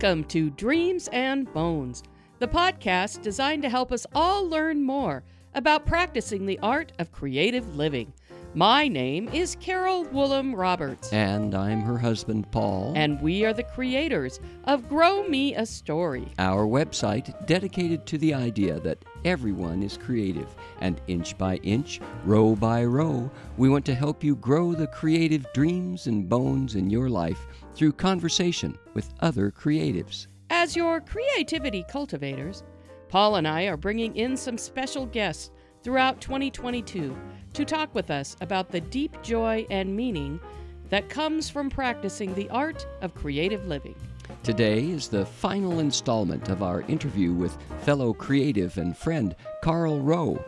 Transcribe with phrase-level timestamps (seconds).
[0.00, 2.04] Welcome to Dreams and Bones,
[2.38, 5.24] the podcast designed to help us all learn more
[5.56, 8.12] about practicing the art of creative living.
[8.54, 12.92] My name is Carol Woolham Roberts, And I'm her husband, Paul.
[12.94, 16.28] and we are the creators of Grow Me a Story.
[16.38, 22.54] our website dedicated to the idea that everyone is creative, and inch by inch, row
[22.54, 27.10] by row, we want to help you grow the creative dreams and bones in your
[27.10, 30.26] life through conversation with other creatives.
[30.50, 32.64] As your creativity cultivators,
[33.08, 35.52] Paul and I are bringing in some special guests
[35.84, 37.16] throughout 2022
[37.52, 40.40] to talk with us about the deep joy and meaning
[40.88, 43.94] that comes from practicing the art of creative living.
[44.42, 50.44] Today is the final installment of our interview with fellow creative and friend Carl Rowe.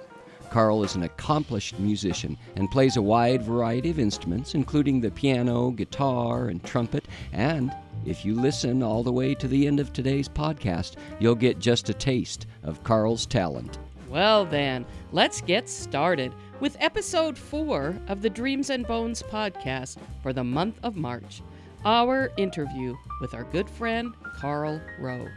[0.51, 5.71] Carl is an accomplished musician and plays a wide variety of instruments, including the piano,
[5.71, 7.07] guitar, and trumpet.
[7.33, 7.73] And
[8.05, 11.89] if you listen all the way to the end of today's podcast, you'll get just
[11.89, 13.79] a taste of Carl's talent.
[14.09, 20.33] Well, then, let's get started with episode four of the Dreams and Bones podcast for
[20.33, 21.43] the month of March
[21.85, 25.29] our interview with our good friend Carl Rowe.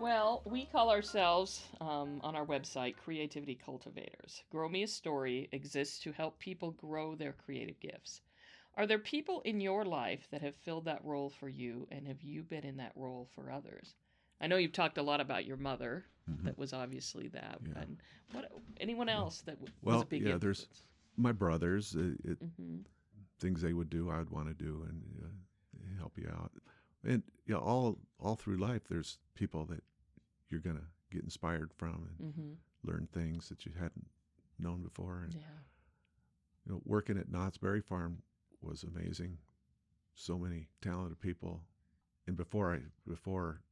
[0.00, 4.42] Well, we call ourselves um, on our website Creativity Cultivators.
[4.50, 8.22] Grow Me a Story exists to help people grow their creative gifts.
[8.76, 12.22] Are there people in your life that have filled that role for you, and have
[12.22, 13.94] you been in that role for others?
[14.40, 16.06] I know you've talked a lot about your mother.
[16.44, 17.62] That was obviously that.
[17.62, 17.72] Mm-hmm.
[17.76, 17.82] Yeah.
[17.82, 17.96] And
[18.32, 20.66] what anyone else that w- was Well, a big yeah, there's-
[21.16, 22.78] my brothers, uh, it, hmm
[23.38, 26.52] things they would do, I would want to do and uh, help you out.
[27.04, 29.82] And yeah, all all through life, there's people that
[30.50, 32.52] you're gonna get inspired from and hmm
[32.82, 34.06] learn things that you hadn't
[34.58, 35.22] known before.
[35.24, 35.40] And Yeah.
[36.66, 38.22] you know, working at Knott's Berry Farm
[38.62, 39.38] was amazing.
[40.14, 41.62] So many talented people,
[42.26, 43.62] and before I before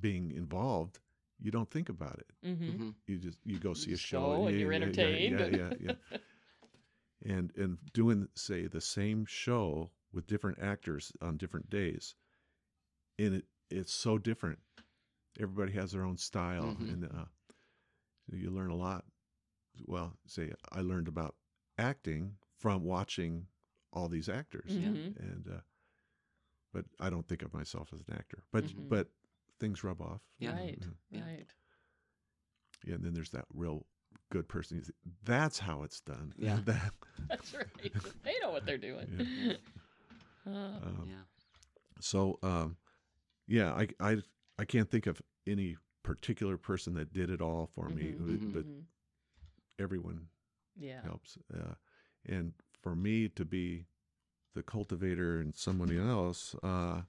[0.00, 1.00] being involved,
[1.40, 2.30] you don't think about it.
[2.42, 4.84] hmm You just you go see a just show go and yeah, you're yeah, yeah,
[4.84, 6.18] entertained Yeah, and- yeah, yeah.
[7.24, 12.14] and and doing say the same show with different actors on different days,
[13.18, 14.58] and it it's so different.
[15.40, 16.88] Everybody has their own style, Mhm.
[16.92, 17.24] and uh,
[18.28, 19.04] you learn a lot.
[19.86, 21.36] Well, say I learned about
[21.78, 23.46] acting from watching
[23.92, 25.16] all these actors, Mhm.
[25.18, 25.60] and uh,
[26.72, 28.42] but I don't think of myself as an actor.
[28.52, 28.88] But Mhm.
[28.88, 29.08] but
[29.58, 30.22] things rub off.
[30.38, 30.52] Yeah.
[30.54, 30.80] Right.
[30.80, 30.96] Mhm.
[31.10, 31.24] Yeah.
[31.26, 31.54] Right.
[32.84, 33.86] Yeah, and then there's that real
[34.30, 34.82] good person.
[35.24, 36.32] That's how it's done.
[36.36, 36.60] Yeah.
[36.64, 36.92] That,
[37.28, 37.66] That's right.
[38.22, 39.58] they know what they're doing.
[40.46, 41.24] Uh, um, Yeah.
[42.00, 42.76] So, um,
[43.46, 44.22] yeah, I, I,
[44.58, 48.40] I can't think of any particular person that did it all for me, Mhm, but-
[48.40, 48.52] mhm.
[48.52, 48.84] but mhm.
[49.78, 50.28] everyone
[50.76, 51.02] yeah.
[51.02, 51.38] helps.
[51.52, 51.74] Uh,
[52.24, 53.86] and for me to be
[54.54, 57.02] the cultivator and somebody else, uh,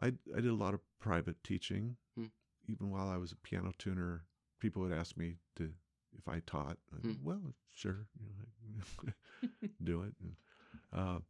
[0.00, 1.96] I, I did a lot of private teaching.
[2.16, 2.26] Hmm.
[2.66, 4.24] Even while I was a piano tuner,
[4.60, 5.72] people would ask me to
[6.16, 6.78] if I taught.
[6.94, 7.24] I'd, Hmm.
[7.24, 8.26] Well, sure, you
[8.74, 9.12] know,
[9.82, 10.14] do it.
[10.20, 10.36] And,
[10.92, 11.20] uh,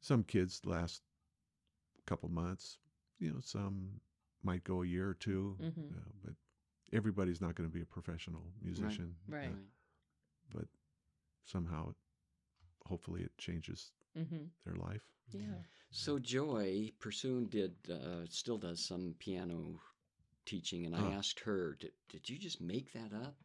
[0.00, 1.02] some kids last
[2.06, 2.78] couple months.
[3.18, 4.00] You know, some
[4.44, 5.90] might go a year or 2 Mhm.
[5.96, 6.34] uh, but
[6.92, 9.16] everybody's not going to be a professional musician.
[9.28, 9.48] Right.
[9.50, 9.56] uh,
[10.54, 10.66] but
[11.44, 11.94] somehow,
[12.86, 15.02] hopefully, it changes hmm their life.
[15.32, 15.62] Yeah.
[15.90, 19.80] So Joy Pursoon did uh, still does some piano
[20.46, 21.10] teaching, and I Huh.
[21.18, 23.36] asked her, did, "Did you just make that up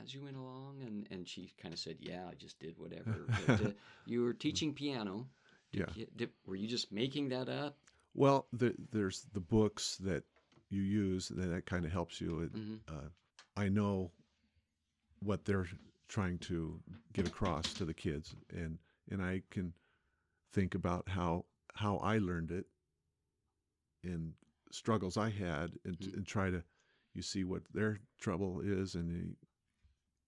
[0.00, 3.30] as you went along?" And and she kind of said, "Yeah, I just did whatever."
[3.34, 3.72] But, uh,
[4.04, 5.28] you were teaching piano.
[5.72, 6.04] Did Yeah.
[6.16, 7.78] did- were you just making that up?
[8.14, 10.24] Well, the, there's the books that
[10.72, 12.40] you use that, that kind of helps you.
[12.40, 13.08] It, hmm uh,
[13.56, 14.12] I know
[15.20, 15.68] what they're
[16.08, 16.80] trying to
[17.12, 18.78] get across to the kids, and
[19.10, 19.74] and I can
[20.52, 22.66] think about how how I learned it
[24.04, 24.32] and
[24.70, 26.14] struggles I had, and, Mm.
[26.16, 26.64] and try to
[27.14, 29.36] you see what their trouble is, and you,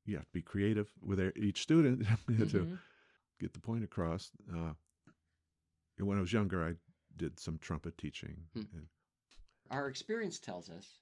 [0.04, 2.32] you have to be creative with their, each student to
[2.66, 2.78] Mhm.
[3.40, 4.30] get the point across.
[4.54, 4.74] Uh,
[5.96, 6.74] and when I was younger, I
[7.16, 8.48] did some trumpet teaching.
[8.52, 8.60] Hmm.
[8.76, 8.88] And,
[9.70, 10.98] Our experience tells us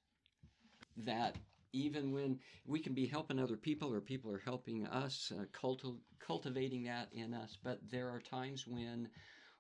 [0.97, 1.37] that
[1.73, 5.99] even when we can be helping other people or people are helping us, uh, culti-
[6.19, 9.09] cultivating that in us, but there are times when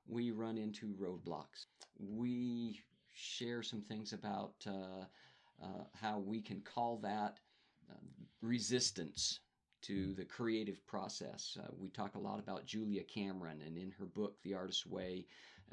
[0.06, 1.66] we run into roadblocks.
[1.98, 2.80] We
[3.12, 5.04] share some things about uh,
[5.62, 7.38] uh, how we can call that
[7.90, 7.94] uh,
[8.40, 9.40] resistance
[9.82, 11.56] to the creative process.
[11.60, 15.26] Uh, we talk a lot about Julia Cameron, and in her book, The Artist's Way,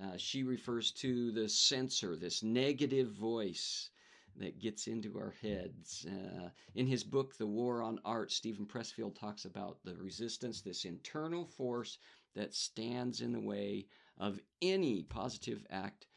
[0.03, 3.89] uh, she refers to the censor, this negative voice
[4.37, 6.05] that gets into our heads.
[6.09, 10.85] Uh, in his book, The War of Art, Steven Pressfield talks about the resistance, this
[10.85, 11.97] internal force
[12.35, 13.87] that stands in the way
[14.17, 16.07] of any positive act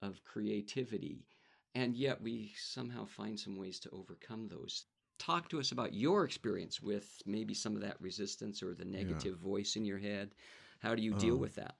[0.00, 1.26] of creativity.
[1.74, 4.86] And yet we somehow find some ways to overcome those.
[5.18, 9.36] Talk to us about your experience with maybe some of that resistance or the negative
[9.38, 10.34] voice in your head.
[10.78, 11.76] How do you deal Um, with that?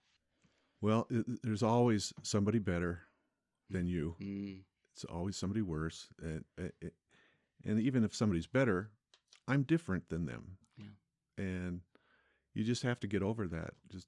[0.80, 3.02] Well, it, there's always somebody better
[3.68, 4.16] than you.
[4.20, 4.62] Mm,
[4.94, 6.92] It's always somebody worse, and and-
[7.64, 8.90] and even if somebody's better,
[9.46, 10.56] I'm different than them.
[10.78, 11.44] Yeah.
[11.44, 11.82] And
[12.54, 13.74] you just have to get over that.
[13.88, 14.06] Just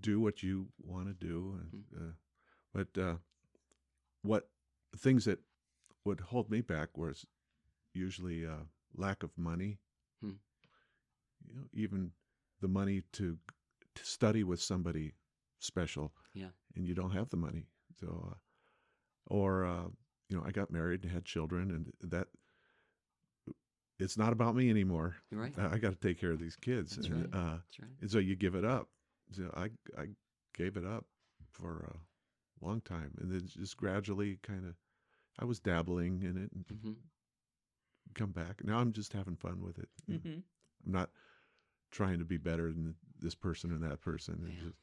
[0.00, 1.58] do what you want to do.
[1.60, 2.04] And, Mm-hmm.
[2.08, 2.12] uh,
[2.72, 3.16] but uh,
[4.22, 4.48] what
[4.96, 5.40] things that
[6.04, 7.26] would hold me back was
[7.92, 8.64] usually uh,
[8.94, 9.78] lack of money.
[10.20, 10.38] Hmm.
[11.48, 12.12] You know, even
[12.60, 13.36] the money to,
[13.96, 15.14] to study with somebody
[15.62, 16.12] special.
[16.34, 16.48] Yeah.
[16.76, 17.66] And you don't have the money,
[18.00, 18.34] so uh,
[19.26, 19.88] or uh,
[20.28, 22.28] you know, I got married and had children, and that
[23.98, 25.16] it's not about me anymore.
[25.30, 25.52] you're right.
[25.58, 27.26] I, I got to take care of these kids, That's and, right.
[27.34, 27.90] uh, That's right.
[28.00, 28.88] and so you give it up.
[29.32, 30.06] So I I
[30.56, 31.04] gave it up
[31.50, 34.74] for a long time, and then just gradually kind of
[35.38, 36.92] I was dabbling in it and hmm
[38.14, 38.62] come back.
[38.64, 39.88] Now I'm just having fun with it.
[40.08, 40.40] hmm
[40.86, 41.10] I'm not
[41.90, 44.64] trying to be better than this person or that person, and Yeah.
[44.64, 44.78] just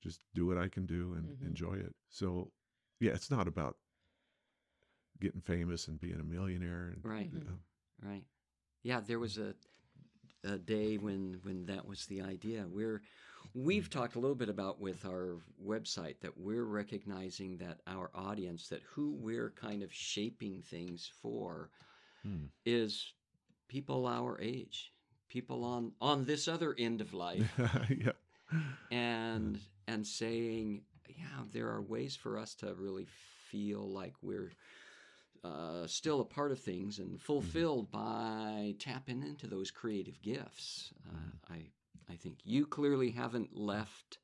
[0.00, 1.46] just do what I can do and Mhm.
[1.46, 1.94] enjoy it.
[2.08, 2.52] So
[3.00, 3.76] yeah, it's not about
[5.20, 6.88] getting famous and being a millionaire.
[6.90, 7.32] And, Right.
[7.32, 7.48] Mhm.
[7.48, 7.56] uh,
[8.00, 8.24] Right.
[8.82, 9.54] Yeah, there was a
[10.44, 12.66] a day when when that was the idea.
[12.68, 13.02] We're
[13.54, 18.68] we've talked a little bit about with our website that we're recognizing that our audience
[18.68, 21.70] that who we're kind of shaping things for
[22.22, 22.46] Hmm.
[22.64, 23.14] is
[23.68, 24.92] people our age,
[25.28, 27.50] people on on this other end of life
[27.90, 28.12] yeah.
[28.90, 33.06] And and saying, yeah, there are ways for us to really
[33.50, 34.52] feel like we're
[35.44, 40.92] uh, still a part of things and fulfilled by tapping into those creative gifts.
[41.08, 41.70] Uh, I
[42.10, 44.18] I think you clearly haven't left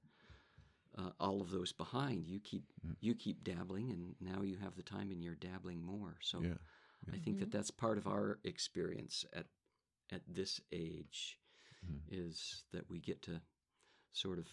[0.97, 2.27] uh, all of those behind.
[2.27, 2.65] You keep
[3.01, 6.17] you keep dabbling, and now you have the time, and you're dabbling more.
[6.21, 6.55] So Yeah.
[7.13, 9.47] I think that that's part of our experience at
[10.11, 11.39] at this age
[12.09, 13.41] is that we get to
[14.15, 14.47] sort of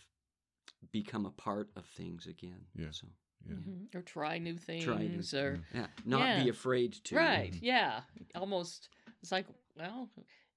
[0.92, 2.66] become a part of things again.
[2.76, 2.92] Yeah.
[2.92, 3.08] So
[3.48, 3.56] Yeah.
[3.56, 3.96] Mhm.
[3.96, 6.44] Or try new things, Try new- or yeah, not Yeah.
[6.44, 7.16] be afraid to.
[7.16, 8.04] right, yeah.
[8.36, 8.90] Almost,
[9.24, 10.12] it's like, well,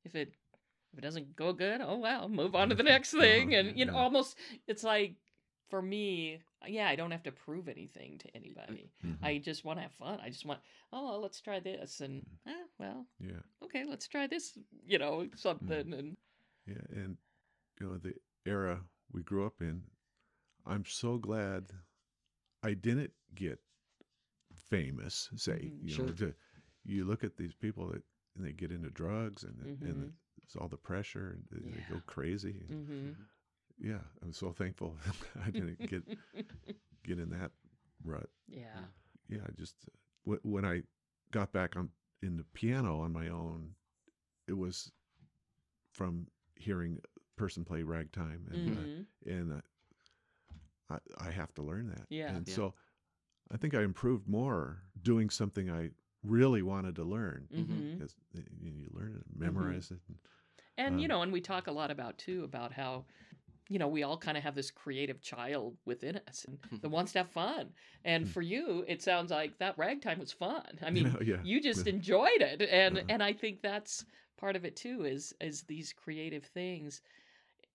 [0.04, 0.34] if it
[0.92, 3.84] if it doesn't go good, oh well, move on to the next thing, and you
[3.86, 4.36] know, almost,
[4.66, 5.16] it's like
[5.70, 8.92] for me, yeah, I don't have to prove anything to anybody.
[9.02, 9.16] Mhm.
[9.22, 10.20] I just want to have fun.
[10.20, 10.60] I just want,
[10.92, 13.40] oh, well, let's try this, and ah, well, yeah.
[13.62, 16.16] okay, let's try this, you know, something, and
[16.66, 17.16] Yeah, and
[17.80, 18.14] you know the
[18.44, 19.84] era we grew up in.
[20.66, 21.66] I'm so glad
[22.62, 23.60] I didn't get
[24.54, 25.30] famous.
[25.36, 25.82] Say, Mhm.
[25.82, 26.06] you Sure.
[26.06, 26.34] know, to,
[26.84, 28.02] you look at these people that
[28.36, 29.90] and they get into drugs and Mhm.
[29.90, 30.12] and
[30.42, 32.60] it's all the pressure and they, they go crazy.
[32.68, 33.12] And, hmm
[33.78, 34.96] Yeah, I'm so thankful
[35.46, 36.04] I didn't get
[37.04, 37.52] get in that
[38.04, 38.28] rut.
[38.48, 38.84] yeah,
[39.28, 39.76] Yeah, I just
[40.24, 40.82] w- when I
[41.30, 41.90] got back on
[42.22, 43.74] in the piano on my own,
[44.48, 44.92] it was
[45.90, 46.26] from
[46.56, 47.00] hearing
[47.36, 49.60] person play ragtime, and uh, hmm and uh,
[50.90, 52.08] I I have to learn that.
[52.08, 52.32] Yeah.
[52.34, 52.54] and Yeah.
[52.54, 52.74] so
[53.50, 55.90] I think I improved more doing something I
[56.24, 60.00] really wanted to learn hmm because you, you learn it, memorize it.
[60.08, 60.18] And,
[60.76, 63.04] And you Um, know, and we talk a lot about too about how
[63.68, 67.12] you know we all kind of have this creative child within us and that wants
[67.12, 67.72] to have fun.
[68.04, 68.30] And Hmm.
[68.30, 70.78] for you, it sounds like that ragtime was fun.
[70.82, 73.08] I mean, yeah, you just enjoyed it, and Uh-huh.
[73.08, 74.04] and I think that's
[74.36, 75.04] part of it too.
[75.04, 77.02] Is is these creative things.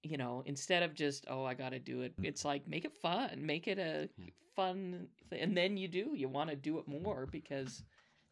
[0.04, 2.26] You know, instead of just oh, I got to do it, Mm.
[2.26, 4.26] it's like make it fun, make it a Yeah.
[4.56, 6.12] fun, th- and then you do.
[6.16, 7.84] You want to do it more because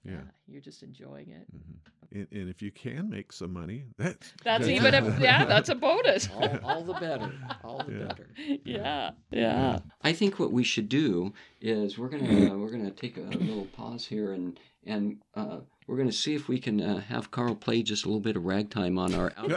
[0.03, 0.11] yeah.
[0.13, 1.47] yeah, you're just enjoying it.
[1.53, 1.79] mhm.
[2.13, 5.75] And, and if you can make some money, that's That's even a yeah, that's a
[5.75, 6.29] bonus.
[6.31, 7.31] all, all the better.
[7.63, 8.07] All the Yeah.
[8.07, 8.29] better.
[8.65, 9.79] yeah, yeah.
[10.01, 14.05] I think what we should do is we're gonna we're gonna take a little pause
[14.05, 15.59] here and and uh,
[15.97, 18.45] we're gonna see if we can uh, have Carl play just a little bit of
[18.45, 19.51] ragtime on our out,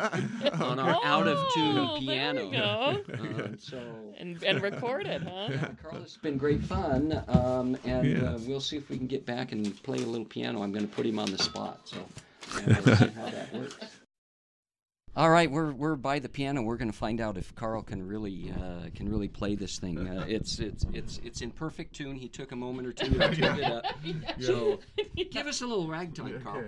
[0.63, 2.51] on our out of tune Oh, there piano.
[2.51, 3.13] go.
[3.13, 3.79] Uh, so.
[4.17, 5.49] And and record it, huh?
[5.51, 9.27] Yeah, Carl, it's been great fun, um, and uh, we'll see if we can get
[9.27, 10.63] back and play a little piano.
[10.63, 11.99] I'm going to put him on the spot, so
[12.67, 14.00] we'll see how that works.
[15.17, 16.63] All right, we're we're by the piano.
[16.63, 19.99] We're going to find out if Carl can really uh, can really play this thing.
[20.09, 22.15] Uh, it's it's it's it's in perfect tune.
[22.15, 23.85] He took a moment or two to tune it up.
[24.41, 24.79] So
[25.31, 26.65] give us a little ragtime, Carl.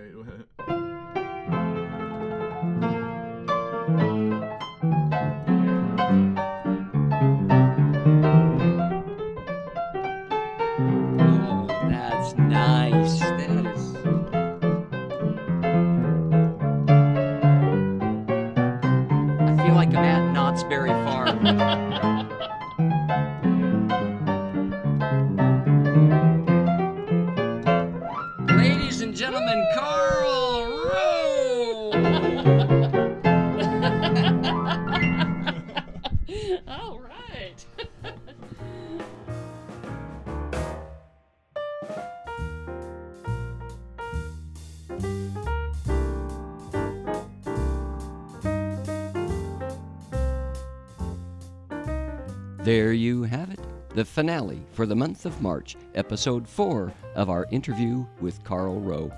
[52.62, 57.48] There you have it, the finale for the month of March, episode four of our
[57.50, 59.10] interview with Carl Rowe.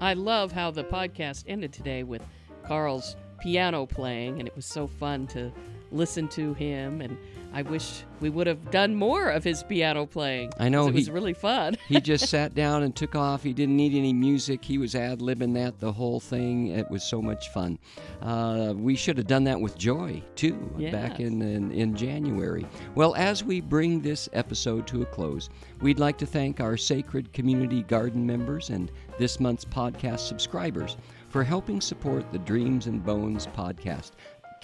[0.00, 2.22] I love how the podcast ended today with
[2.64, 5.52] Carl's piano playing, and it was so fun to
[5.92, 7.00] listen to him.
[7.00, 7.16] And
[7.52, 10.52] I wish we would have done more of his piano playing.
[10.58, 11.76] I know It was really fun.
[11.88, 13.42] he just sat down and took off.
[13.42, 14.64] He didn't need any music.
[14.64, 16.68] He was ad libbing that the whole thing.
[16.68, 17.78] It was so much fun.
[18.20, 20.54] Uh, we should have done that with Joy too
[20.90, 22.66] back in, in in January.
[22.94, 25.48] Well, as we bring this episode to a close,
[25.80, 30.96] we'd like to thank our Sacred Community Garden members and this month's podcast subscribers
[31.30, 34.12] for helping support the Dreams and Bones podcast.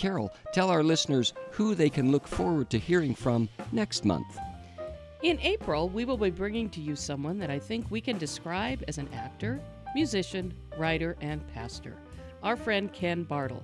[0.03, 4.37] Carol, tell our listeners who they can look forward to hearing from next month.
[5.23, 8.83] In April, we will be bringing to you someone that I think we can describe
[8.89, 9.61] as an actor,
[9.95, 11.97] musician, writer, and pastor
[12.43, 13.63] our friend Ken Bartle.